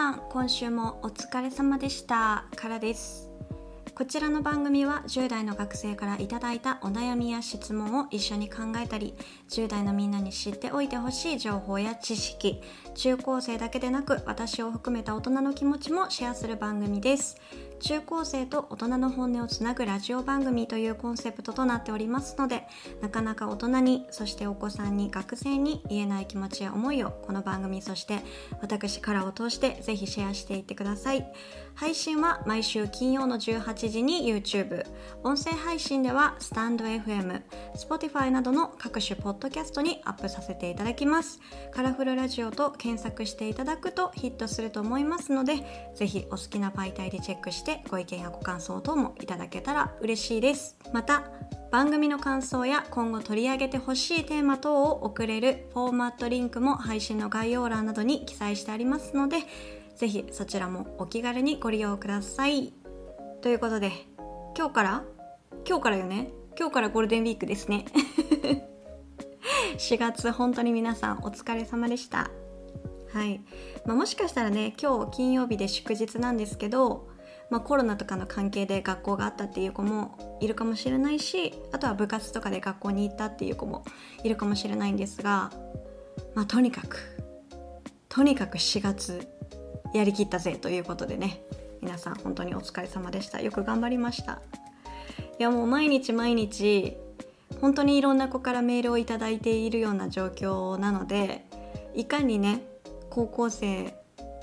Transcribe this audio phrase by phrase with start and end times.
[0.00, 2.46] さん今週もお疲れ様でした。
[2.56, 3.28] からです。
[3.94, 9.12] こちらの番組は10代の学生からいただいたお悩みや質問を一緒に考えたり
[9.50, 12.62] 10代のみんなに知っておいてほしい情報や知識
[12.94, 17.36] 中高生だけでなく私を含めた大人の気持ちもシェアする番組です。
[17.80, 22.66] 中高生と大人の本音をつなぐラジオ番組というコンセプトとなっておりますので
[23.00, 28.20] なかなか大人にそしてお子さんに学生に言えない気持ちや思いをこの番組そして
[28.60, 31.26] 私からを通してぜひシェアしていってください
[31.74, 34.84] 配信は毎週金曜の18時に YouTube
[35.22, 37.42] 音声配信ではスタンド FM
[37.74, 41.40] Spotify などの各種ポッドキャストにアップさせていただきます。
[41.70, 50.76] カラフルラジオと検索していただくとヒットすると思いますのでぜひお好きな媒体でチェックしてしてご意見やご感想等もいただけたら嬉しいです。
[50.92, 51.30] また
[51.70, 59.38] 番組の感想や今後取り上げてほしいテーマ等を送れるフォーマットリンクも配信の概要欄などに記載してありますので
[59.94, 62.72] ぜひそちらもお気軽にご利用ください。
[63.40, 63.92] ということで
[64.56, 65.04] 今日から
[65.64, 66.32] 今日からよね？
[66.58, 67.84] 今日からゴールデンウィークですね。
[69.78, 72.30] 4月本当に皆さんお疲れ様でした。
[73.12, 73.40] はい、
[73.86, 77.09] まあ、もしかしたらね今日金曜日で祝日なんですけど
[77.50, 83.84] まあ、コロナとかの関係で学校があったっていう子もいるかもしれないしあとは部活とかで学校に行ったっていう子も
[84.22, 85.50] いるかもしれないんですが、
[86.34, 87.20] まあ、とにかく
[88.08, 89.28] とにかく4月
[89.94, 91.42] やりきったぜということでね。
[91.80, 93.40] 皆さん本当にお疲れ様でした。
[93.40, 94.42] よく頑張りました。
[95.38, 96.96] いやもう毎日毎日
[97.60, 101.46] 本当にいろんな子からメールを頂いているような状況なので
[101.94, 102.62] いかにね
[103.08, 103.94] 高校生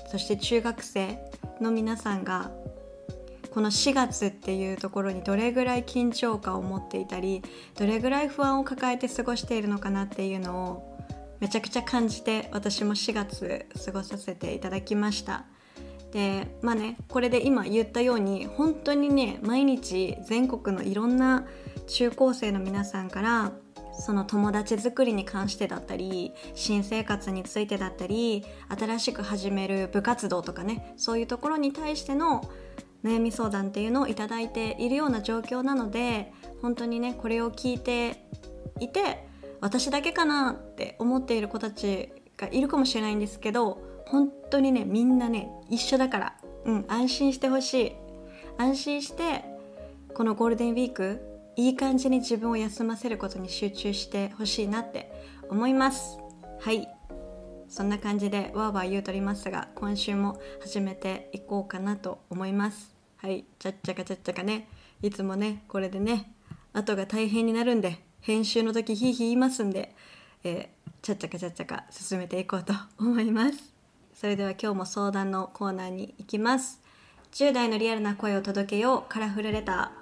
[0.08, 1.18] そして中学生
[1.60, 2.50] の皆さんが
[3.58, 7.42] この4月っていうところにどれぐらい緊張感を持っていたり
[7.76, 10.98] どれぐらい不安を抱えて過ごしているのかなっていうのを
[11.40, 15.44] めちゃくちゃ感じて私も4月過ごさせていただきました。
[16.12, 21.44] でまあねこれで今言ったように本当にね毎日全国のいろんな
[21.88, 23.50] 中高生の皆さんから
[23.98, 32.48] その友達作りに関してだったり新生活についてだったり新しく始める部活動とかねそういうところに対しての
[33.04, 36.32] 悩み相談っていうのを頂いているような状況なので
[36.62, 38.24] 本当にねこれを聞いて
[38.80, 39.26] いて
[39.60, 47.92] 私だけかなって思っている子たちがいるかもしれないんですけど本当にねみんなね一緒だから、うん、安心してほしい。
[48.56, 49.44] 安心して
[50.14, 51.20] このゴールデンウィーク
[51.54, 55.12] いい感じに自分を休ませることに集中してほしいなって
[55.48, 56.18] 思います。
[56.60, 56.88] はい。
[57.68, 62.94] そんな感じでわーわー言うとりますが今週も始めていこうかなと思います。
[63.16, 64.68] はいちゃっちゃかちゃっちゃかね。
[65.02, 66.32] いつもねこれでね
[66.72, 69.94] 後が大変になるんで編集の時ヒーヒー言いますんで、
[70.44, 73.74] えー、ちゃっちゃかちゃっちゃか進めていこうと思います。
[74.14, 76.80] それでは今日も相談のコーナーに行きます。
[77.32, 79.97] 10代のリアルな声を届けようカラフルレター。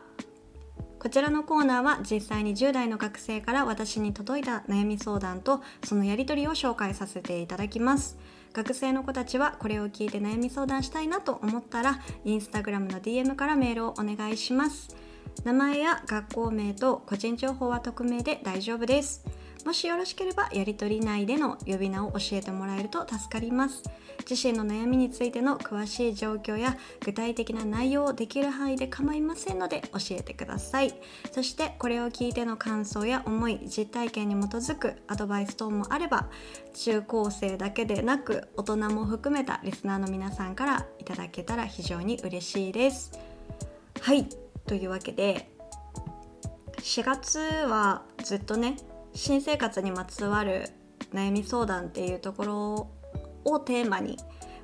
[1.06, 8.18] こちらのコーナーは実際に10代の学生から私に届いた悩み相談とそのやり取りを紹介させていただきます。
[8.52, 14.96] 学生の子たちはこれを聞いて悩み相談したいなと思ったらインスタグラムの DM からメールをお願いします。
[15.44, 19.24] 名前や学校名と個人情報は匿名で大丈夫です。
[19.66, 23.82] もしよろしければやり取り内での呼び名を教えてもらえると助かります。
[24.30, 30.94] 自身の悩みについての詳しい状況や具体的な内容をできる範囲で構いませんので教えてください。
[31.32, 36.28] そしてこれを聞いての感想や思い実体験に基づくアドバイス等もあれば
[36.72, 43.18] 中高生だけでなく大人も含めたリスナーの皆さんからいただけたら非常に嬉しいです。
[44.00, 44.28] はい。
[44.64, 45.50] というわけで
[46.78, 48.76] 4月はずっとね
[49.16, 50.68] 新生活にまつわる
[51.12, 52.90] 悩み相談っていうところ
[53.44, 54.18] をテーマに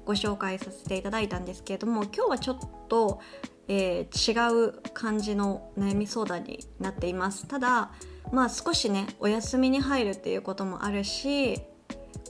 [0.05, 2.59] ご紹介させていただいたんですけれども今日はちょっ
[2.89, 3.21] と、
[3.69, 7.47] えー、違う感じの悩み相談になっています。
[7.47, 7.93] ただ
[8.31, 11.60] まあ少しねお休みに入るっていうこともあるし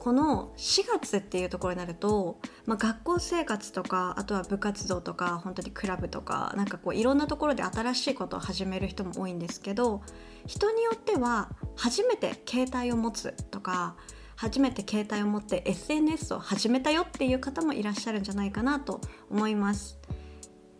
[0.03, 10.01] この4月っていうところになると、まあ、学校生活とかあとは部活動とか本当にクラブとかなんかこういろんなところで新しいことを始める人も多いんですけど
[10.45, 13.95] 人によっては初めて携帯を持つとか
[14.35, 19.97] 初めて携帯を持って SNS を始めたよっていう方もいらっしゃるんじゃないかなと思います。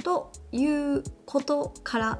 [0.03, 2.19] ということから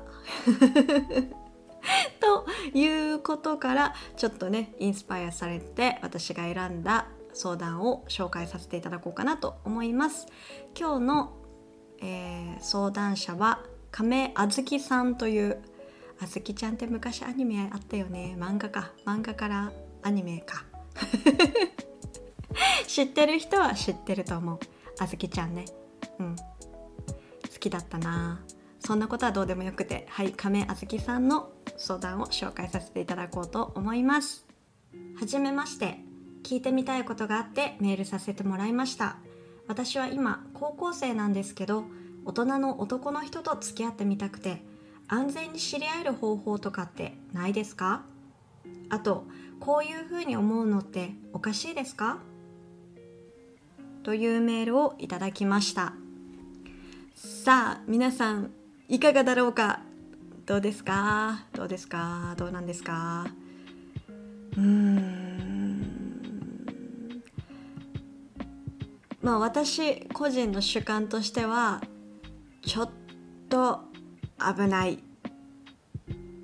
[2.19, 10.27] ということからちょっとねインスパイアされて私が選んだ相談を紹介させていただこうかなと思います。
[10.77, 11.33] 今日の、
[12.01, 15.61] えー、相談者は亀あずきさんという
[16.19, 18.35] あずきちゃんって昔アニメあったよね。
[18.39, 18.91] 漫画か。
[19.05, 19.71] 漫画から
[20.03, 20.63] アニメか。
[22.87, 24.59] 知ってる人は知ってると思う。
[24.99, 25.65] あずきちゃんね。
[26.19, 26.35] うん。
[26.35, 26.43] 好
[27.59, 28.41] きだったな。
[28.79, 30.05] そんなことはどうでもよくて。
[30.09, 34.45] はい亀あずきさんの相談を紹介させていただこうと思います。
[35.19, 35.99] はじめまして。
[36.43, 39.15] 聞いてみたいことがあってメールさせてもらいました。
[39.69, 41.85] 私は今高校生なんですけど
[42.25, 44.61] 大人の男の人と付き合ってみたくて
[45.07, 48.03] 安全に知り合える方法とかってないですか？
[48.89, 49.23] あと
[49.61, 52.17] こういうふうに思うのっておかしいですか？
[54.03, 55.93] というメールをいただきました。
[57.15, 58.51] さあ皆さん
[58.89, 59.79] いかがだろうか？
[60.45, 61.45] どうですか？
[61.53, 62.35] どうですか？
[62.37, 63.25] どうなんですか？
[64.57, 65.33] うーん。
[69.21, 71.81] まあ私個人の主観としては
[72.61, 72.89] ちょっ
[73.47, 73.85] と
[74.37, 74.99] 危ない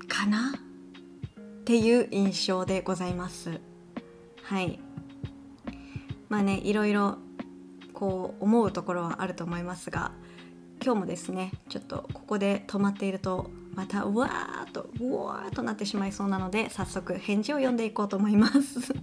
[0.08, 0.54] かな？
[0.54, 3.60] っていう印象でございます。
[4.44, 4.80] はい。
[6.30, 7.18] まあねいろいろ
[7.92, 10.12] こう思うところはあると思いますが
[10.82, 18.94] 今日もですねちょっとここで止まっているとまたうわーっとうわーっとなってしまいそうなので早速返事を読んでいこうと思います。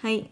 [0.00, 0.30] はい。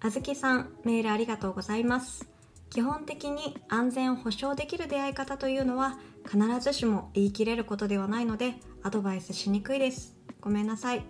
[0.00, 2.28] あずきさんメールありがとうございます。
[2.70, 10.16] 基本的に安全を保証できる出会い方というのは必ずしも言い切れることではないのでアドバイスしにくいです。
[10.40, 11.04] ごめんなさい。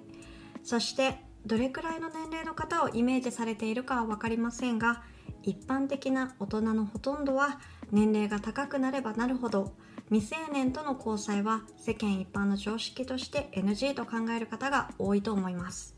[0.64, 5.02] そしてどれくらいの年齢の方をイメージされているかは分かりませんが
[5.42, 7.58] 一般的な大人のほとんどは
[7.90, 9.72] 年齢が高くなればなるほど
[10.12, 15.96] 未成年との交際は世間一般の常識として NG と考える方が多いと思います。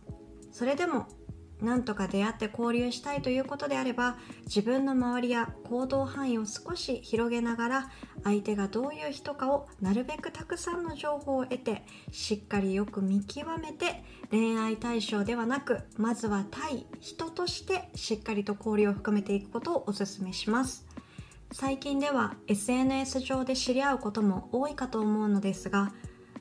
[0.52, 1.08] それでも
[1.60, 7.90] 何とか出会って交流したいということであれば自分の周りや行動範囲を少し広げながら
[8.22, 20.86] 相手がどういう人かをなるべくたくさんの情報を得てしっかりよく見極めて恋愛対象ではなくまずは対人としてしっかりと交流を深めていくことをお勧めします。
[21.56, 25.92] 最近では SNS 上で知り合うことも多いかと思うのですが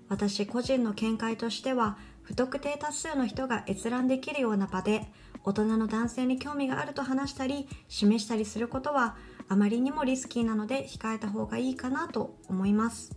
[0.09, 5.05] 私個人の見解としては不特定多数の人が閲覧できるような場で
[5.43, 9.15] 大人の男性に興味があると話したり示したりすることは
[9.47, 13.15] あまりにもリスキーなので控えた方がいいかなと思います。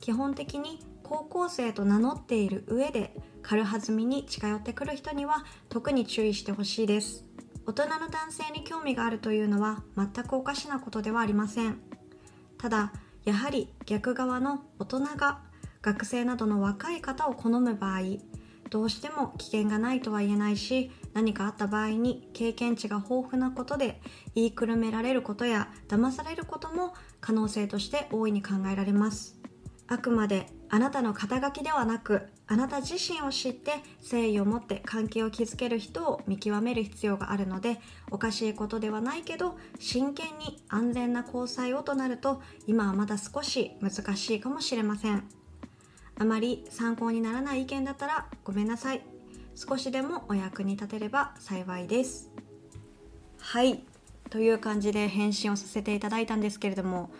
[0.00, 7.27] 基本的に高校生と名乗っている上で軽はずみに近寄ってくる人には特に注意してほしいです。
[7.68, 11.78] 大人の男性に興味があるというのは全くおかしなことではありません。
[12.56, 12.94] ただ
[13.26, 15.40] やはり逆側の大人が
[15.82, 18.00] 学生などの若い方を好む場合
[18.70, 24.00] どうしても危険がないとは言えないし何かあった場合に経験値が豊富なことで
[24.34, 29.37] 言いくるめられることや騙されることも可能性として大いに考えられます。
[29.88, 37.80] あくまであなたの肩書きではなくあなた自身を知って誠意を持って関係を築ける人を見極める必要があるので
[38.10, 45.24] おかしいことではないけど真剣に安全な交際をとなると今はまだ少し難しいかもしれません。
[46.20, 49.02] あまり参考にならない意見だったらごめんなさい。
[49.54, 52.30] 少しでもお役に立てれば幸いです。
[53.38, 53.84] はい。
[54.28, 57.10] という感じで返信をさせていただいたんですけれども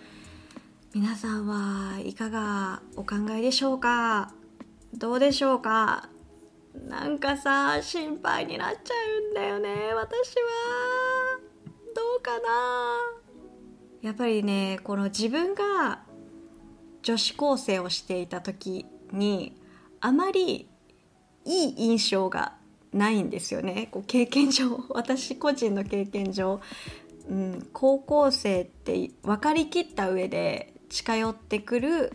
[0.95, 4.33] 皆さんはいかがお考えでしょうか？
[4.95, 6.09] どうでしょうか？
[6.89, 8.95] なんかさ心配になっちゃ
[9.29, 11.41] うんだよね私は。
[11.95, 12.49] どうかな？
[14.03, 16.01] やっぱりねこの自分が
[17.03, 19.55] 女子高生をしていた時に
[20.01, 20.69] あまり
[21.45, 22.55] いい印象が
[22.93, 23.89] ないんですよね。
[23.91, 26.61] こう経験上 私個人の経験上、
[27.29, 32.13] うん、高校生って分かりきった上で近寄ってくる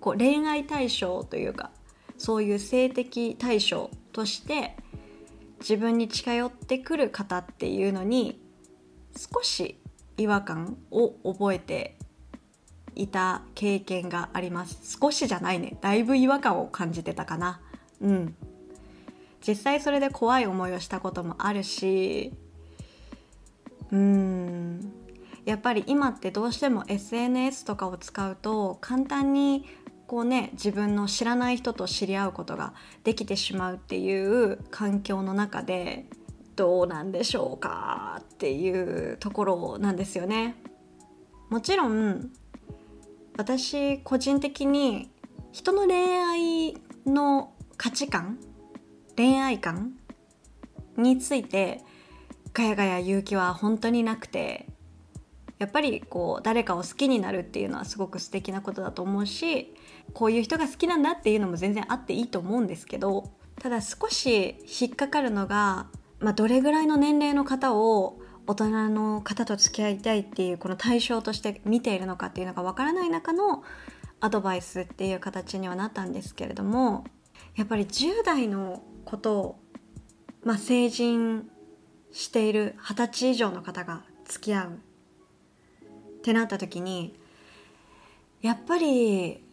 [0.00, 1.70] こう恋愛対象というか
[2.18, 4.76] そういう性的対象として
[5.60, 8.40] 自分に近寄ってくる方っていうのに
[9.16, 9.78] 少し
[10.16, 11.98] 違和感を覚えて
[12.94, 14.98] いた経験があります。
[15.00, 15.76] 少しじゃないね。
[15.82, 17.60] だいぶ違和感を感じてたかな。
[18.00, 18.36] うん。
[19.46, 22.32] 実際それで怖い思いをしたこともあるし
[23.92, 24.92] うん。
[25.46, 29.64] やっぱり今ってどうしても SNS とかを使うと簡単に
[30.08, 32.74] こうね自分の知らない人と知り合うことが
[33.04, 36.06] できてしまうっていう環境の中で
[36.56, 40.56] どうなんでしょうかっていうところなんですよね。
[41.48, 42.32] もちろん
[43.36, 45.10] 私個人的に
[45.52, 46.76] 人の恋愛
[47.06, 48.38] の価値観
[49.16, 49.92] 恋愛観
[50.96, 51.82] について
[52.52, 54.66] ガヤガヤ言う気は本当になくて
[55.58, 59.74] やっぱりこう誰かを好きになるっていうのはすごく素敵なことだと思うし
[60.12, 65.86] こういう人が好きなんだっていうのも全然あっていいと思うんですけどただ少し引っかかるのが、
[66.20, 73.64] まあ、どれぐらいの年齢の方を大人の方と付き合いたいっていうこの対象として見ているのかっていうのがわからない中の
[74.20, 77.04] アドバイスっていう形にはなったんですけれども
[77.56, 79.60] やっぱり10代のことを、
[80.44, 81.48] まあ、成人
[82.12, 84.78] している二十歳以上の方が付き合う
[86.26, 87.14] ってなった時に
[88.42, 89.44] やっぱり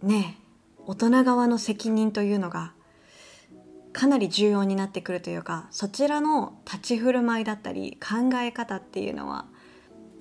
[0.00, 0.38] ね
[0.86, 2.72] 大人側の責任というのが
[3.92, 9.46] かなり重要になってくるというかそちらの立ち振る舞いだったり考え方っていうのは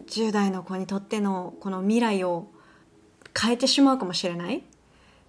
[0.07, 2.47] 10代の子にとってのこの未来を
[3.39, 4.63] 変えてしまうかもしれない。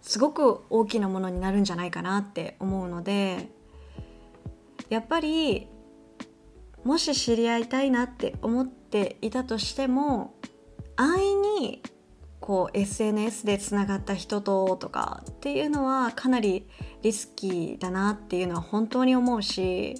[0.01, 3.49] すごく大きなものになるんじゃないかなって思うので
[4.89, 5.69] やっぱり
[6.83, 10.35] もし知り合いたいなって思ってていたとしても
[10.97, 11.83] 安易に
[12.41, 16.69] こう SNS でつながった人ととかっていうのはかなり
[17.01, 19.95] リスキーだなっていうのは本当に思うし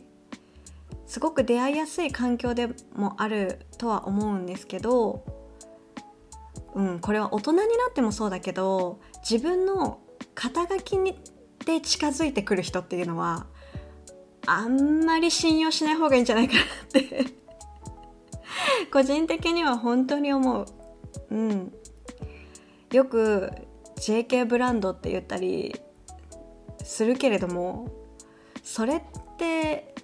[1.07, 5.25] すごく出会いやすい環境でもあるとは思うんですけど、
[6.75, 10.01] うん、これは大人になってもそうだけど自分の
[10.35, 11.19] 肩書きに
[11.65, 13.47] で近づいてくる人っていうのは
[14.47, 17.42] あんまり信用しない方がいいんじゃないかなって
[18.93, 20.67] 個人的には本当に思う。
[21.31, 21.73] うん、
[22.93, 23.51] よく
[23.97, 25.75] JK ブランドって言ったり
[26.83, 27.89] するけれども
[28.63, 29.03] それっ
[29.37, 29.95] て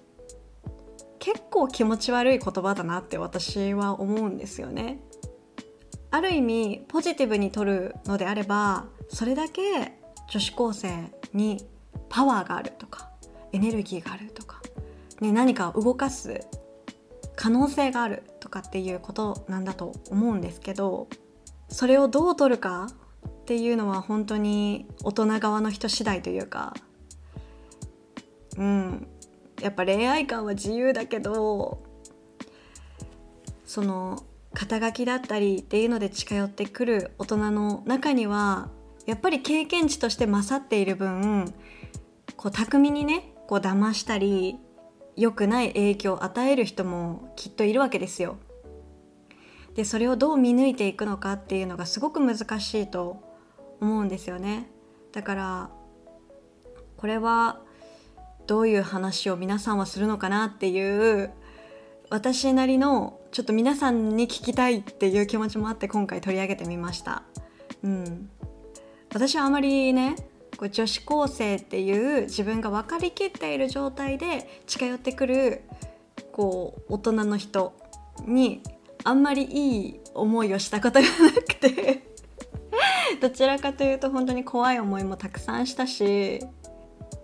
[1.19, 4.99] 結構気持ち悪い言葉だなって私は思うんですよね。
[6.11, 9.99] ある意味ポジティブに取るのであればそれだけ
[10.31, 11.67] 女子高生に
[12.09, 13.11] パワーがあるとか
[13.51, 14.61] エネルギーがあるとか、
[15.21, 16.39] ね、何かを動かす
[17.35, 21.07] 可能性があるとかっていうことなんだと思うんですけど
[21.69, 22.87] それをどう取るか
[23.27, 26.73] っていうのは本当に大人側の人次第というか
[28.57, 29.07] うん
[29.61, 31.83] やっぱ恋愛観は自由だけど
[33.65, 38.69] その肩書きだったりっていうので近寄ってくる大人の中には
[39.05, 41.53] やっぱり経験値として勝っている分
[42.35, 44.57] こう巧みにねこう騙したり
[45.19, 48.37] 良くない影響を与える人もきっといるわけですよ。
[49.75, 53.21] でそれをどう見抜いていくのかっていうのがすごく難しいと
[53.79, 54.69] 思うんですよね
[55.13, 55.69] だから
[56.97, 57.61] これは
[58.47, 61.31] どういう話を皆さんはするのかなっていう
[62.09, 67.21] 私なりのちょっと皆さんに聞きたいっていう気持ちもあって今回取り上げてみました。
[67.83, 68.29] うん、
[69.13, 70.15] 私はあまりね
[70.59, 75.61] こう女子高生っていう自分が分かりきっている状態で近寄ってくる
[76.33, 77.73] こう大人の人
[78.27, 78.61] に
[79.05, 82.03] あんまりいい思いをしたことがなくて。
[83.21, 86.39] どちらかというと本当に怖い思いもたくさんしたし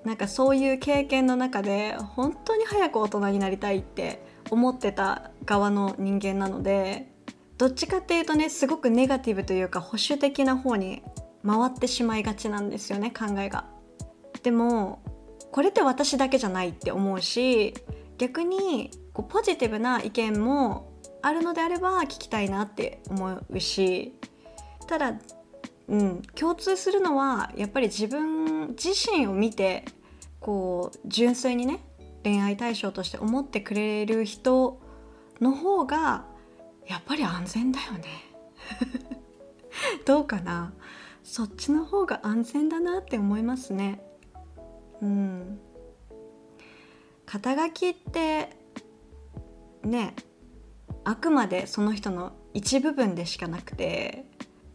[0.03, 7.11] なんかそういう経験の中で本当に早く大人になりたいって思ってた側の人間なので
[7.57, 11.03] どっちかっていうとねすごくネガティブというか保守的な方に
[11.45, 13.65] 回ってしまいがちなんですよね考えが。
[14.43, 15.01] でも
[15.51, 17.73] これって私だけじゃないって思うし
[18.17, 24.13] 逆にこうポジティブな意見もあるのであれば聞きたいなって思うし
[24.87, 25.13] ただ、
[25.87, 29.85] うん、共通するのはやっぱり自分自身を見て
[30.39, 31.79] こう純粋にね
[32.23, 34.79] 恋愛対象として思ってくれる人
[35.41, 36.25] の方が
[36.87, 38.03] やっぱり安全だよね
[40.05, 40.73] どうかな？
[41.35, 43.99] そっちの方が安全だなって思いますね。
[45.01, 45.59] うん。
[47.25, 48.51] 肩書きって
[49.83, 50.15] ね
[51.03, 54.23] あくまでその人の一部分でしかなくて。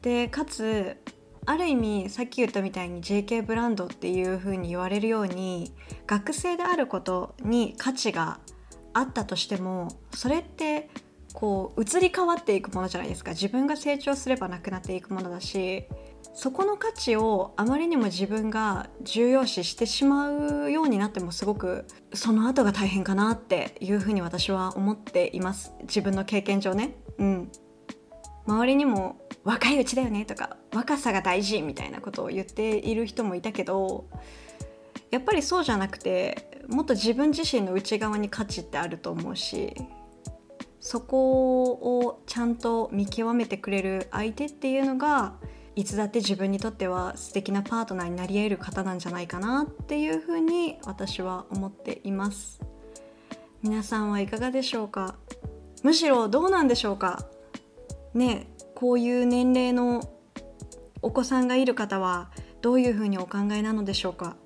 [0.03, 0.99] でかつ
[1.47, 5.73] ある意味さっき言ったみたいに JK ブランドっていう風に言われるように
[6.07, 8.39] 学生であることに価値が
[8.93, 10.91] あったとしてもそれって
[11.33, 13.31] こう移り変わっていくものじゃないですか。
[13.31, 15.87] 自分が成長すればなくなっていくものだし。
[16.33, 25.73] そこの価値をあまりにも自分が重要視してしまうようになってもすごくその後が大変かなっていうふうに私は思っています。
[25.83, 26.97] 自分の経験上ね。
[27.19, 27.53] うん。
[28.47, 34.07] 周りにも若いうちだよねとか若さが大事みたいなことを言っている人もいたけど
[35.11, 39.75] やっぱりそうじゃなくてもっと自分自身の内側に価値ってあると思うし
[40.79, 45.35] そこをちゃんと見極めてくれる相手っていうのが
[45.81, 52.61] いつだって自分にとっては素敵なパートナーになり得る方なんじゃないかなっていうふうに私は思っています。
[53.63, 55.15] 皆さんはいかがでしょうか？
[55.83, 57.25] むしろどうなんでしょうか？
[58.13, 60.03] ねこういう年齢の
[61.01, 64.37] お子さんがいる方はどういうふうにお考えなのでしょうか？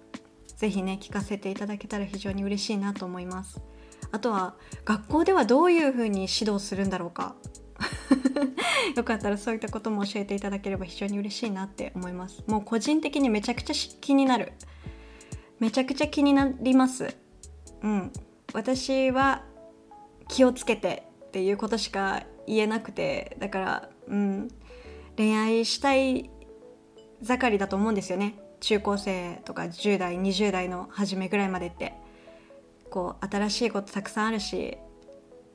[0.56, 3.60] 是非ね聞かせていただけたら非常に嬉しいなと思います。
[4.12, 7.34] あとは学校ではどういうふうに指導するんだろうか？
[8.96, 12.42] よかったらそういったことも教えていただければ非常に嬉しいなって思います。
[12.46, 14.52] もう個人的にめちゃくちゃ気になる。
[15.58, 17.16] めちゃくちゃ気になります。
[17.82, 18.12] うん。
[18.52, 19.44] 私は
[20.28, 23.36] 気をつけてっていうことしか言えなくて。
[23.40, 24.48] だからうん。
[25.16, 26.30] 恋愛したい
[27.22, 28.38] 盛りだと思うんですよね。
[28.60, 31.94] 中高生とか10代20代の初めぐらいまでって。
[32.94, 34.78] こう新しいことたくさんあるし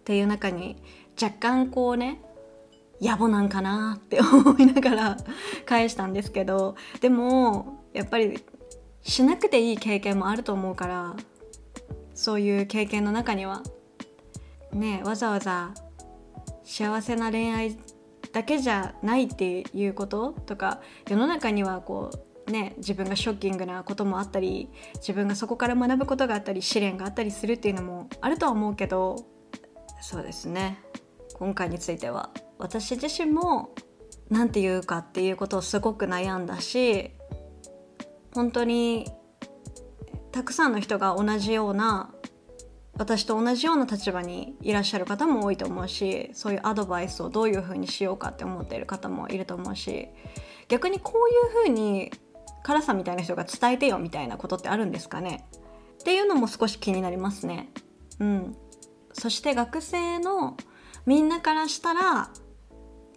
[0.01, 0.75] っていう中に
[1.21, 2.21] 若干こうね
[3.01, 5.17] 野暮なんかなって思いながら
[5.65, 8.43] 返したんですけどでもやっぱり
[9.01, 11.15] しなくていい経験もあると思うから
[12.13, 13.63] そういう経験の中には
[14.73, 15.73] ねわざわざ
[16.63, 17.77] 幸せな恋愛
[18.33, 22.11] だけじゃないっていうこととか世の中にはこ
[22.47, 29.15] うね自分がショッキングなこともあったり自分がそこから学ぶことがあったり試練があったりするっていうのもあるとは思うけど
[30.01, 30.79] そうですね。
[31.33, 32.31] 今回については。
[32.59, 33.73] 私自身も
[34.29, 37.11] 何て言うかっていうことをすごく悩んだし
[38.35, 39.07] 本当に
[40.31, 42.13] たくさんの人が同じような
[42.97, 50.09] 私と同じような立場にいらっしゃる方も多いと思うしそういうアドバイスをどういうふうにしようかって思っている方もいると思うし
[50.67, 52.11] 逆にこういうふうに
[52.61, 55.47] 辛さみたいな人が伝えてよみたいなことってあるんですかね？
[55.99, 57.71] っていうのも少し気になりますね。
[58.19, 58.55] うん、
[59.13, 60.57] そして学生の
[61.05, 62.29] みんなからしたら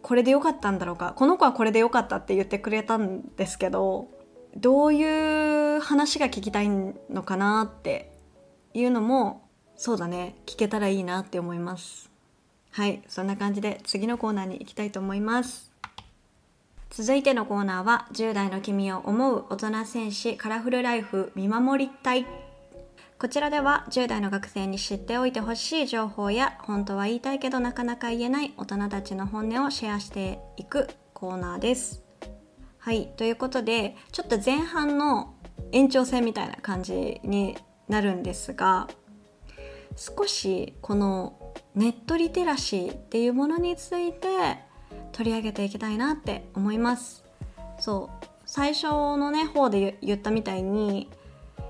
[0.02, 1.14] これで良かったんだろうか？
[1.16, 4.08] この子はこれで良かったって言ってくれたんですけど
[4.56, 8.12] どういう話が聞きたいのかなって
[8.74, 10.36] いうのもそうだね。
[10.46, 12.10] 聞けたらいいなって思います。
[12.70, 13.02] はい。
[13.08, 15.72] そんな感じで次のコーナーに行きたいと思います。
[16.90, 22.26] 続いてのコーナーは10代の君を思う大人戦士カラフルライフ見守りたい。
[23.22, 32.02] こちらでは10代の学生に知っておいてほしい情報や本当は言いたいけどなかなか言えない大人たちの本音をシェアしていくコーナーです。
[32.78, 35.36] はい、ということでちょっと前半の
[35.70, 37.56] 延長戦みたいな感じに
[37.86, 38.88] なるんですが
[39.94, 44.26] 少しこのネットリテラシーっていうものについて
[45.12, 47.22] 取り上げていきたいなって思います。
[47.78, 51.08] そう最初のね方で言ったみたいに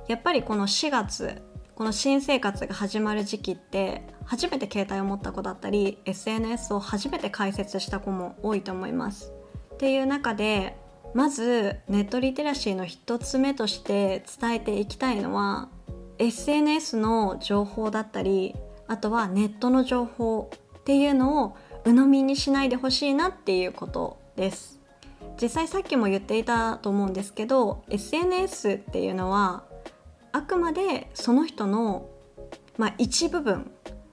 [0.09, 1.43] やっぱりこの4月
[1.75, 9.33] この新生活が始まる時期って初めて携帯を持った子だったり SNS を初めて開設した子も多いと思います。
[9.75, 10.77] っていう中で
[11.15, 15.69] まずネットリテラシーの一つ目として伝えていきたいのは
[16.19, 18.55] SNS の情報だったり
[18.87, 24.81] あとはネットの情報っていうのを鵜呑みにしないでほしいなっていうことです。
[25.41, 29.65] 実際さっきも言っていたと思うんですけど SNS っていうのは
[30.33, 32.09] あくまでその人の、
[32.79, 33.71] まあ、一部分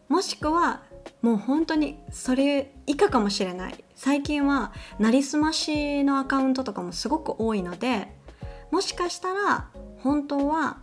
[0.07, 0.83] もしくは
[1.21, 3.83] もう本当にそれ以下かもしれない。
[3.95, 8.15] 最近はなりすましのアカウントとかもすごく多いので
[8.71, 10.77] もしかしたら本当は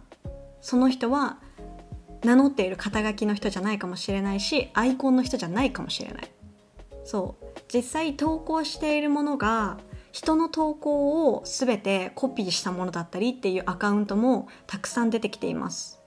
[0.60, 1.38] その人は
[2.24, 6.30] 名乗っている肩書きの人じゃないかもしれないしアイコンの人じゃないかもしれない。
[7.04, 7.46] そう。
[7.72, 9.78] 実際投稿しているものが
[10.16, 16.00] 人の投稿を全てコピーしたものだったりっていうアカウントもたくさん出てきています。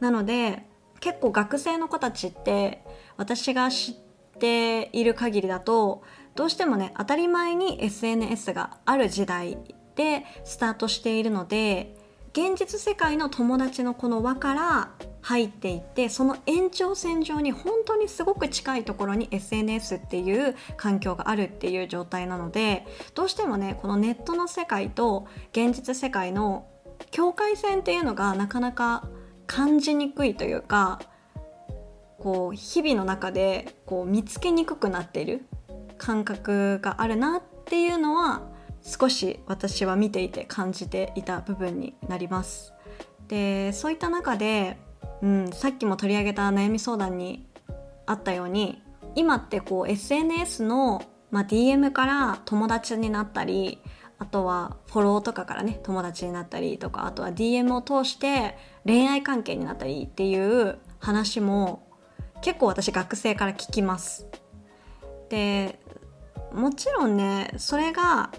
[0.00, 0.64] なので
[1.00, 2.82] 結構学生の子たちって
[3.18, 3.94] 私が知っ
[4.38, 6.02] ている限りだと
[6.34, 9.58] どうしてもね当たり前に SNS がある時代
[9.94, 11.94] でスタートしているので
[12.32, 14.90] 現実世界の友達のこの輪から
[15.20, 26.68] 入っていってその延長線上に本当にすごく近いところに SNS っていう環境があるっていう状態なのでどうしてもねこのネットの世界と現実世界の
[27.10, 29.08] 境界線っていうのがなかなか
[29.46, 31.00] 感じにくいというか
[32.18, 35.44] こう日々の中でこう見つけにくくなっている
[35.98, 38.49] 感覚があるなっていうのは
[38.82, 42.72] 少し私は見ていて感じていた部分になります。
[43.28, 44.76] でそういった中で
[45.22, 47.46] うん、さっきも取り上げた悩み相談に
[48.06, 48.82] あったように
[49.14, 53.78] 今ってこう SNS の、まあ、DM から友達になったり
[54.18, 61.86] あとはフォローとかからね友達になったりとかあとは DM を通して恋愛関係になったりっていう話も
[62.42, 64.26] 結構私学生から聞きます。
[65.28, 65.78] で
[66.52, 68.32] もちろんねそれが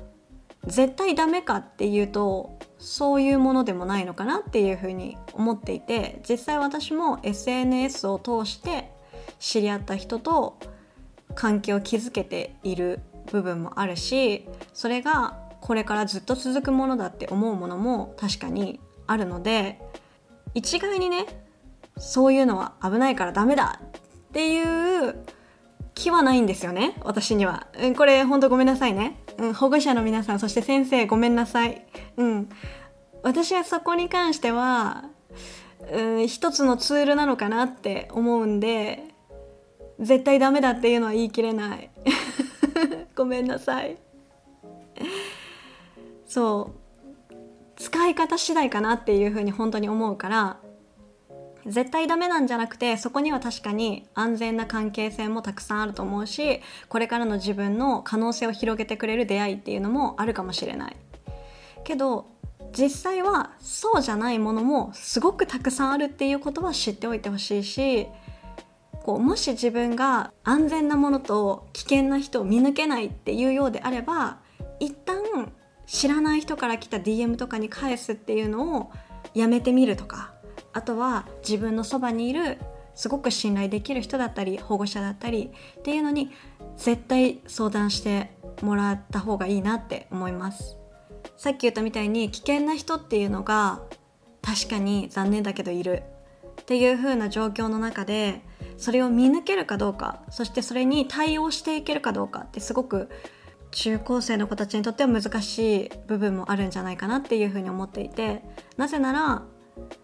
[0.65, 8.91] 絶対ダメかっていうとそういうものでもないのかなっていうふうに思っていて実際私も SNS を通して
[9.39, 10.59] 知り合った人と
[11.35, 12.99] 関係を築けている
[13.31, 19.79] 部分もあるしそれがこれからずっと続くものだって思うものも確かにあるので
[20.53, 21.25] 一概にね
[21.97, 25.23] そういうのは危ないからダメだっていう
[25.93, 32.49] 気はないんですよね私には、これほんとごめんなさいね、うん、保護者の皆さんそして先生ごめんなさい、うん、
[33.23, 35.05] 私はそこに関しては、
[35.91, 39.03] うん、一つのツールなのかなって思うんで
[39.99, 41.89] 絶対ダメだっていうのは言い切れない。
[43.15, 43.97] ごめんなさい。
[46.25, 46.71] そ
[47.29, 47.35] う。
[47.75, 50.57] 使い方次第かなっていうふうに本当に思うから
[51.65, 60.97] 絶対ダメなんじゃなくてそこには確かに安全な関係性もたくさんあると思うしこれからの自分の可能性を広げてくれる出会いっていうのもあるかもしれない。
[61.83, 62.25] けど
[62.77, 68.07] 実際はそうじゃないものもすごくたくさんあるっていうことは知っておいてほしいし
[69.03, 74.39] こうもし自分が安全なものと危険な人を見抜けないっていうようであれば
[74.79, 75.51] 一旦
[75.85, 78.91] 知らない人から来た DM とかに返すっていうのを
[79.33, 80.33] やめてみるとか
[80.73, 82.57] あとは自分のそばにいる
[82.95, 86.31] すごく信頼できる人だったり保護者だったりっていうのに
[86.77, 88.31] 絶対相談して
[88.61, 90.77] もらった方がいいなって思います。
[91.37, 93.81] さっき言ったみたいに危険な人っていうのが
[94.41, 96.03] 確かに残念だけどいる。
[96.61, 98.41] っていう風な状況の中で
[98.77, 103.09] それを見抜けるかどうかそしてそれに対応していけるかどうかってすごく
[103.71, 108.43] 中高生の子たちにとっては難しい部分もあるんじゃないかなっていうふうに思っていて
[108.77, 109.43] なぜなら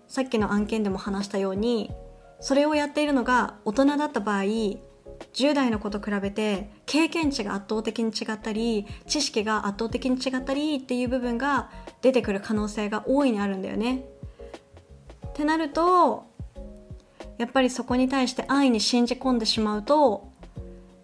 [0.08, 1.92] さっきの案件でも話したように
[2.40, 11.70] それをやっているのが大人だった場合10代の子と比べて経験値が圧倒的に違ったり知識が圧倒的に違ったりっていう部分が
[12.02, 14.06] 出てくる可能性が大いにあるんだよね。
[15.28, 16.26] ってなると
[17.38, 20.32] やっぱりそこに対して安易に信じ込んでしまうと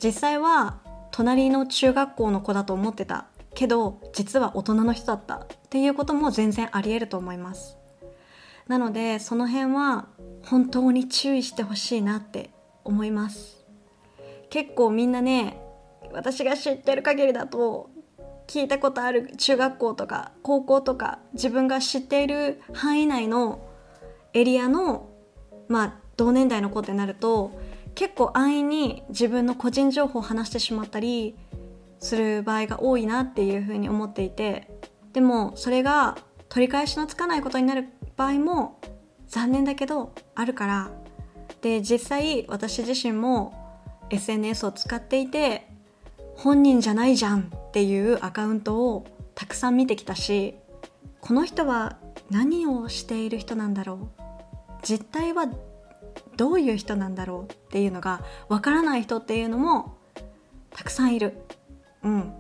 [0.04, 0.80] 実際は
[1.12, 7.78] 隣の中学校の子だと思ってたけど実は大人の人だったっていうことも全然ありえると思います
[8.68, 10.08] なのでその辺は
[10.46, 12.52] 本当に注意してほしいなって
[12.84, 13.66] 思います。
[14.50, 15.60] 結構みんなね
[16.12, 17.90] 私が知ってる限りだと
[18.48, 23.68] 聞いたことある中学校とか高校とか自分が知っている範囲内の
[24.34, 25.10] エリアの
[25.68, 27.60] まあ同年代の子ってなると
[27.96, 31.36] 結構安易に自分の個人情報を話してしまったり
[32.00, 34.70] する場合が多いなっていうふうに思っていて
[35.14, 36.18] でもそれが
[36.54, 38.80] 取り返しのつかないことになる場合も
[39.28, 40.92] 残念だけどあるから
[41.62, 45.68] で実際私自身も SNS を使っていて
[46.36, 50.54] 本人じゃないじゃんっていうアカウントをたくさん見てきたし
[51.22, 51.98] この人は
[52.30, 54.22] 何をしている人なんだろう
[54.84, 55.48] 実態は
[56.38, 59.98] どういう人なんだろうっていうのがわからない人っていうのも
[60.70, 61.34] たくさんいる。
[62.04, 62.34] うん。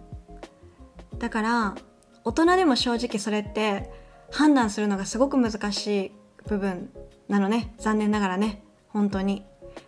[1.17, 1.75] だから
[2.23, 4.02] 大人でも正直それって
[4.33, 6.11] 判断するのがすごく難しい
[6.47, 6.89] 部分
[7.29, 7.73] なのね。
[7.77, 8.63] 残念ながらね。
[8.89, 9.45] 本当に。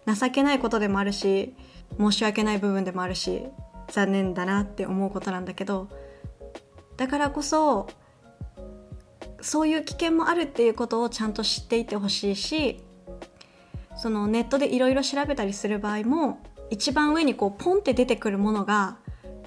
[0.07, 1.55] 情けないことでもあるし
[1.99, 3.43] 申し訳ない部分でもあるし
[3.89, 5.89] 残念だなって思うことなんだけど。
[6.97, 7.87] だからこそ
[9.41, 12.83] そういう危険もあるっていうことをちゃんと知っていてほしいし
[13.95, 18.97] そのネットでいろいろ調べたりする場合も一番上にこうポンって出てくるものが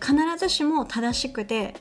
[0.01, 1.75] 必ずしも正しくて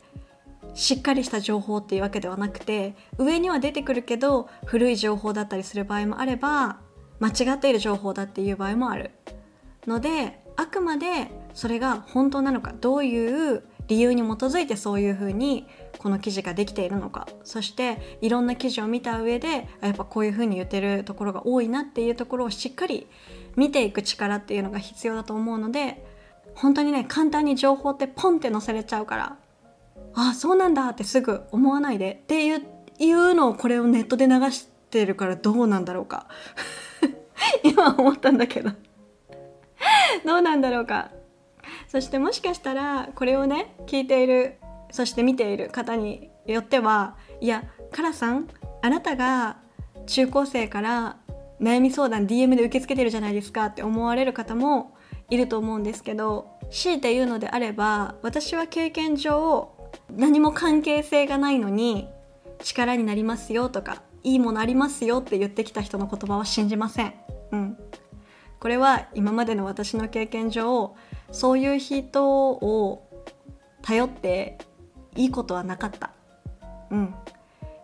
[0.77, 6.77] しっかりした情報っていうわけではなくて上には出てくるけど古い情報だったりする場合もあれば
[7.19, 9.11] 間違っている情報だっていう場合もある。
[9.87, 15.65] のであくまでそれが本当なのかどういう理由に基づいてそういうふうに
[15.97, 17.27] この記事ができているのか。
[17.43, 23.07] そしていろんな記事を見た上でやっぱこういうふうに言ってるところが多いなっていうところをしっかり
[23.55, 26.05] 見ていく力っていうのが必要だと思うので
[26.53, 29.37] 本当にね簡単に情報ってポンって載せれちゃうから
[30.13, 32.19] あそうなんだってすぐ思わないで。
[32.23, 32.63] っていう
[32.99, 36.27] いうのをこれをネットで流してるからどうなんだろうか。
[37.63, 38.71] 今思ったんだけど。
[40.25, 41.11] どうなんだろうか。
[41.87, 44.57] そしてもしかしたらこれをね聞いている
[44.91, 48.47] そして見ている方によってはいやカラさん
[48.81, 49.57] あなたが
[50.05, 51.17] 中高生から
[51.61, 54.95] 悩み相談 DM で受け付けてるじゃないですかって思われる方も
[55.29, 59.76] いると思うんですけど強いて言うのであれば私は経験上
[60.15, 62.08] 何も関係性がないのに
[62.60, 67.13] 力になりますよとかいいものありますよって言ってきた人の言葉は信じません。
[67.52, 67.78] うん、
[68.60, 70.95] これは今までの私の経験上
[71.32, 73.08] そういう人を
[73.82, 74.58] 頼って
[75.15, 76.12] いいことはなかった。
[76.91, 77.15] うん。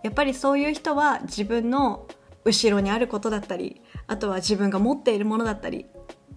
[0.03, 2.07] やっぱりそういう人は自分の
[2.45, 5.85] 後ろにあることだったり、あとは自分が持っているものだったり、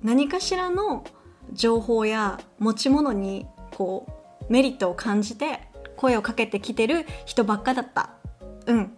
[0.03, 1.05] 何かしらの
[1.53, 4.13] 情報や持ち物にこう
[4.49, 5.61] メリットを感じて
[5.97, 8.11] 声をかけてきてる人ばっかだった。
[8.67, 8.97] うん。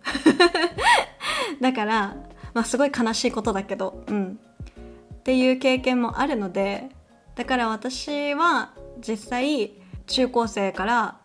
[1.60, 2.16] だから
[2.54, 4.38] まあすごい悲しいことだけどうん
[5.18, 6.88] っていう経験もあるので
[7.34, 8.72] だから私は
[9.06, 9.72] 実際
[10.06, 11.20] 中高生から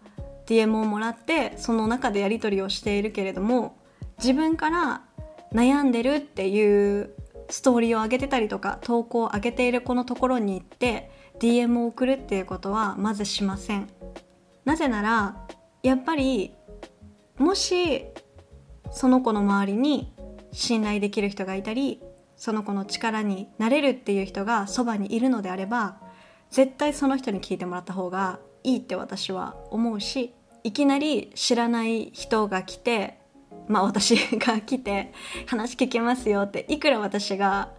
[0.46, 3.78] DM をもらってその中でやり取りをしているけれども
[4.18, 5.04] 自分から
[5.54, 7.14] 悩んでるっていう
[7.50, 13.90] ストーリーを上げてたりとか投稿を上げている子のところに行って DM を送るっていうことはまずしません。
[14.66, 15.48] なぜなら
[15.82, 16.54] やっぱり
[17.38, 18.06] もし
[18.92, 20.14] その子の周りに
[20.52, 22.02] 信頼できる人がいたり
[22.36, 25.98] その子の力になれるっていう人がそばにいるのであれば
[26.52, 33.20] 絶対その人に聞いてもらった方がいいって私は思うしいきなり知らない人が来て
[33.68, 35.14] まあ私が来て
[35.48, 37.72] 話聞けますよっていくら私が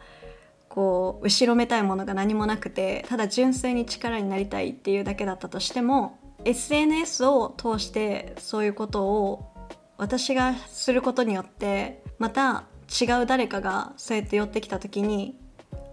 [0.74, 9.52] こう後ろめたいものが何もなくてただ純粋に力になりたいっていうだけだったとしても SNS を通してそういうことを
[9.98, 12.64] 私がすることによってまた
[13.00, 15.38] 違う誰かがそうやって寄ってきた時に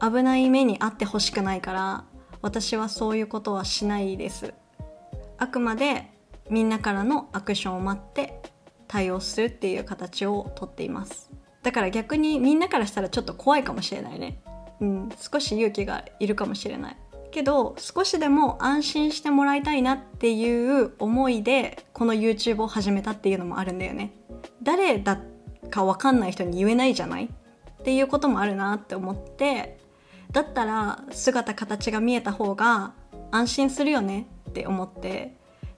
[0.02, 2.06] 危ない目に遭ってほしくないから
[2.42, 4.56] 私はそういうことはしないです。
[5.38, 6.10] あくまで
[6.50, 8.42] みんなからのアクションを待って
[8.88, 11.30] 対応するっていう形をとっています。
[11.62, 14.42] だから逆にみんなからしたらちょっと怖いかもしれないね。
[14.82, 16.98] うん少し勇気がいるかもしれない。
[17.32, 24.14] けど少しでも安心してもらいたいなっていう思いでこの YouTube を始めたっていうのもあるんだよね。
[24.62, 25.18] 誰だ
[25.70, 29.80] か分かんない人に言えないじゃないっていうこともあるなって思って
[30.32, 32.94] だったら姿形が見えた方が
[33.32, 35.36] 安心するよねって思って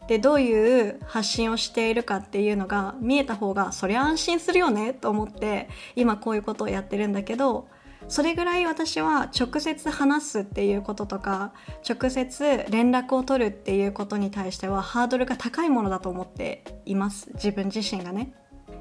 [0.08, 7.68] でどういう発信をしているかっていうのが見えた方がそりゃ安心するよねと思って今こういうことをやってるんだけど
[8.08, 11.54] それぐらい私は直接話すっていうこととか
[11.88, 17.32] 直接連絡を取るっていうことに対してはハードルが高いものだと思っています。
[17.34, 18.34] 自分自身がね。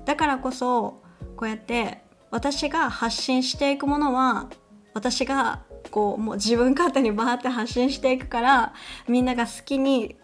[0.05, 1.03] だからこそ
[1.37, 4.49] こうやって私が発信していくものは
[4.95, 8.75] 私がこうもう自分勝手にバーって発信していくから
[9.09, 10.17] みんなが好きに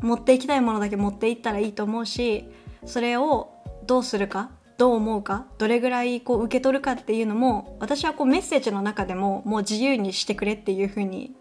[0.00, 2.48] 持っていきたいものだけ持っていったらいいと思うし
[2.84, 3.50] それを
[3.86, 4.50] どうするか
[4.84, 11.34] どう思うかどれぐらいこう受け取るかっていうのも私はこうメッセージの中でももう自由にしてくれっていうふうに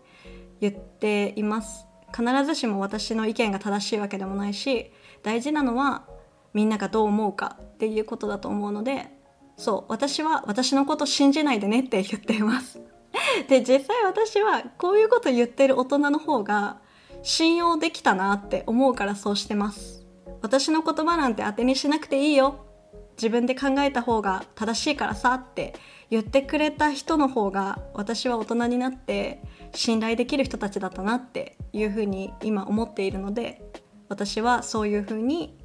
[0.62, 1.86] 言っています。
[2.15, 6.06] 必ずしも私の意見が正しいわけでもないし大事なのは
[6.53, 9.12] みんながどう思うかっていうことだと思うので
[9.58, 12.79] そう私は私のこと信じないでねって言っています。
[13.49, 16.77] で実際私はこういうこと言ってる大人の方が
[17.23, 20.06] 信用できたなって思うからそうしてます。
[20.41, 22.71] 私の言葉なんて当てにしなくていいよ。
[23.15, 25.73] 自分で考えた方が正しいからさって
[26.10, 29.41] 言ってくれた人の方が私は大人になって
[29.73, 33.63] 信頼できる人たちだったなっていうふうに今思っているので
[34.10, 35.58] 私はそういうふうに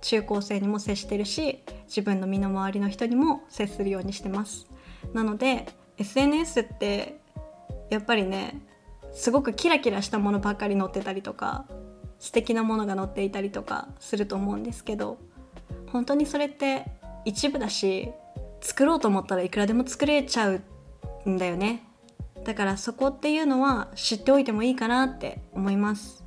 [0.00, 4.66] 中高生にも接してるし自分の身の回りの人にも接するようにしてます。
[5.12, 5.66] なので
[5.98, 7.20] SNS って
[7.90, 8.60] やっぱりね
[9.12, 11.66] すごくキラキラしたものばっかり載ってたりとか
[12.18, 15.18] 素敵なものが載っていたりとかすると思うんですけど
[15.92, 16.84] 本当にそれって
[17.24, 18.10] 一部だし
[18.60, 20.60] 作ろうと思ったらいくらでも作れちゃう
[21.28, 21.82] んだよね。
[22.44, 26.24] だからそこっていうのは知っておいてもいいかなって思います。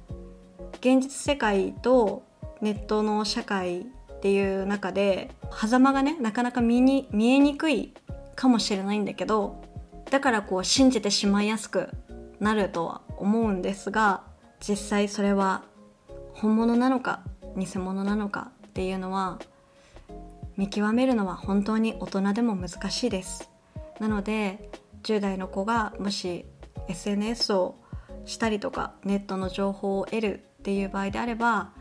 [0.79, 2.23] 現実世界と
[2.61, 3.85] ネットの社会っ
[4.21, 7.93] ていう中で狭間がねなかなか見に見えにくい
[8.35, 9.61] かもしれないんだけど
[10.11, 11.89] だからこう信じてしまいやすく
[12.39, 14.23] なるとは思うんですが
[14.59, 15.63] 実際それは
[16.33, 17.21] 本物なのか
[17.57, 19.39] 偽物なのかっていうのは
[20.55, 23.51] 見極めるのは本当に大人でも難しいです。
[23.99, 24.71] なので
[25.03, 26.45] 10代の子がもし
[26.87, 27.75] SNS を
[28.23, 31.73] したりとかネットの情報を得るっていう場合であれば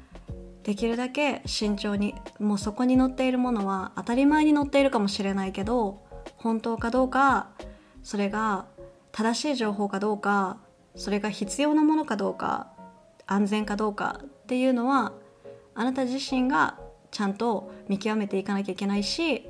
[0.64, 6.02] できるだけ慎重にもうそこに載っているものは当たり前に載っているかもしれないけど
[6.34, 7.50] 本当かどうか
[8.02, 8.66] それが
[9.12, 10.58] 正しい情報かどうか
[10.96, 12.72] それが必要なものかどうか
[13.28, 15.12] 安全かどうかっていうのは
[15.78, 16.76] あなた自身が
[17.10, 19.48] ちゃんと見極めていかなきゃいけないし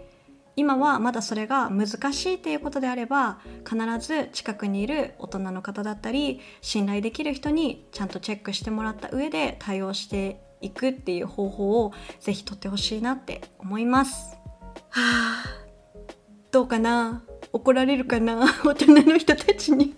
[0.57, 14.37] 今はまだそれが難しいっていうことであれば必ず近くにいる大人の方だったり信頼できる人にちゃんとチェックしてもらった上で対応していくっていう方法をぜひとってほしいなって思います。
[14.91, 15.45] はあ
[16.51, 17.23] どうかな？
[17.53, 18.45] 怒られるかな？
[18.65, 19.95] 大人の人たちに。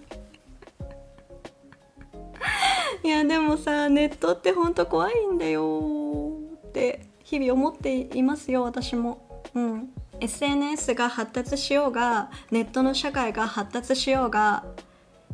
[3.03, 6.35] いやでもさネットってほんと怖いんだよ
[6.69, 9.45] って日々思っていますよ私も。
[9.55, 9.91] うん。
[10.19, 14.65] SNS が発達しようがネットの社会が発達しようが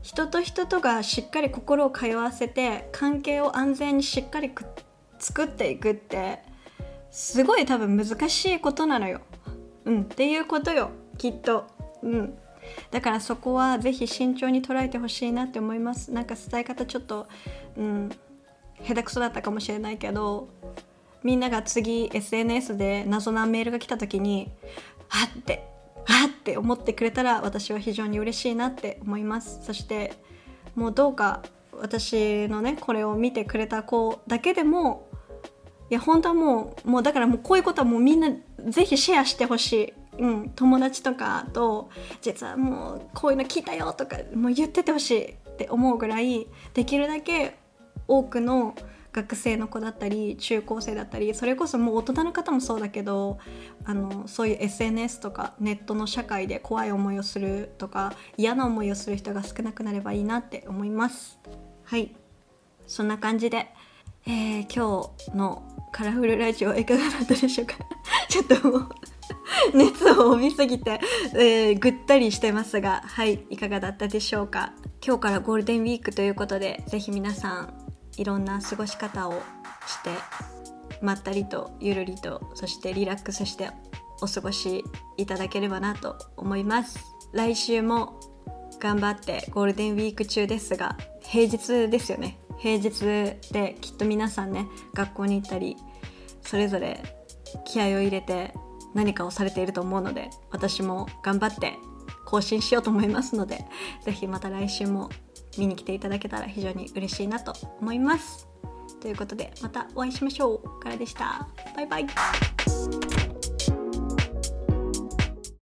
[0.02, 4.52] 人と人とがしっかり心を通わせて関係を安全にしっかり
[5.18, 6.42] 作っていくって
[7.10, 9.22] すごい多分難しいことなのよ。
[9.86, 10.02] うん。
[10.02, 10.90] っていうことよ。
[11.16, 11.66] きっと。
[12.02, 12.38] うん。
[12.90, 16.12] だからそこはぜひ慎重に捉えてほしいなって思います。
[16.12, 17.26] なんか伝え方ちょっと
[17.78, 18.10] うん
[18.86, 20.50] 下手くそだったかもしれないけど
[21.22, 24.50] みんなが次 SNS で謎なメールが来た時に
[25.08, 25.68] あって
[26.08, 29.60] あって思ってくれたら私は非常に嬉しいなって思います。
[29.62, 30.12] そして
[30.74, 35.08] もうどうか私のねこれを見てくれた子だけでも
[35.90, 38.30] いや本当はもうもうだからもうこういうことはもうみんな
[38.68, 41.90] ぜひシェアしてほしい、うん、友達とかと
[42.22, 47.56] 実はもうこういうの聞いたよとかもう言っててほしいって思うぐらいできるだけ
[48.08, 48.74] 多くの
[49.16, 53.38] 学生の子だったり中高生だったりそれこそもう大人の方もそうだけど
[53.86, 61.38] あのそういう SNS とかネットの社会で怖い思いをするとか嫌な思いをする人が少なくなればいいなって思います。
[61.84, 62.14] はい。
[62.86, 63.68] そんな感じで、
[64.26, 67.74] えー、今日のカラフルラジオいかがだったでしょうか？
[68.28, 68.88] ちょっともう
[69.74, 71.00] 熱を帯びすぎて、
[71.34, 74.74] えー、ぐったりしてますがはいいかがだったでしょうか？
[75.04, 77.85] 今日からゴールデンウィークということでぜひ皆さん
[78.16, 79.32] いろんな過ごし方を
[79.86, 80.10] して
[81.02, 83.70] まったりとゆるりとそしてリラックスして
[84.20, 84.84] お過ごし
[85.16, 86.98] いただければなと思います。
[87.32, 88.18] 来週も
[88.80, 92.38] 頑張ってゴールデンウィーク中ですが平日ですよね。
[92.58, 93.00] 平日
[93.52, 95.76] できっと皆さんね学校に行ったり
[96.40, 97.02] それぞれ
[97.64, 98.54] 気合を入れて
[98.94, 101.74] 何かをされていると思うので私も頑張って
[102.24, 103.64] 更新しようと思いますので
[104.04, 105.10] 是非また来週も
[105.58, 108.48] 見に来ていただけたら非常に嬉しいなと思います。
[109.00, 110.80] ということでまたお会いしましょう。
[110.80, 111.48] からでした。
[111.74, 112.06] バイバイ。